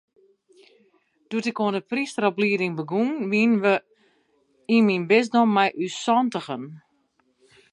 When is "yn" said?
4.75-4.83